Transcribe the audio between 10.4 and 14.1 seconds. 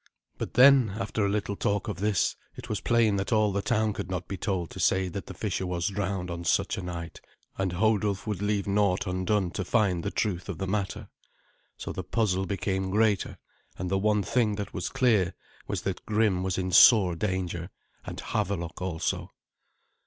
of the matter. So the puzzle became greater, and the